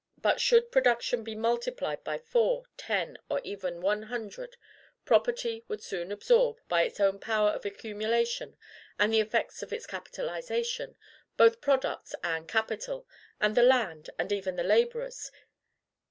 But, 0.17 0.41
should 0.41 0.71
production 0.71 1.23
be 1.23 1.35
multiplied 1.35 2.03
by 2.03 2.17
four, 2.17 2.63
ten, 2.75 3.19
or 3.29 3.39
even 3.43 3.81
one 3.81 4.01
hundred, 4.01 4.57
property 5.05 5.63
would 5.67 5.83
soon 5.83 6.11
absorb, 6.11 6.57
by 6.67 6.81
its 6.81 6.97
power 7.21 7.49
of 7.51 7.67
accumulation 7.67 8.57
and 8.97 9.13
the 9.13 9.19
effects 9.19 9.61
of 9.61 9.71
its 9.71 9.85
capitalization, 9.85 10.97
both 11.37 11.61
products 11.61 12.15
and 12.23 12.47
capital, 12.47 13.07
and 13.39 13.55
the 13.55 13.61
land, 13.61 14.09
and 14.17 14.31
even 14.31 14.55
the 14.55 14.63
laborers. 14.63 15.29